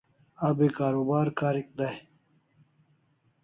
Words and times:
Abi 0.47 0.67
karubar 0.77 1.27
karik 1.39 1.69
day 1.77 1.97